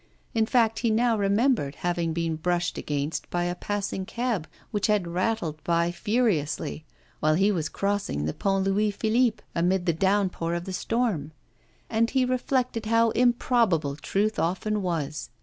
[0.33, 5.07] In fact he now remembered having been brushed against by a passing cab, which had
[5.07, 6.85] rattled by furiously
[7.19, 11.33] while he was crossing the Pont Louis Philippe, amid the downpour of the storm.
[11.87, 15.29] And he reflected how improbable truth often was.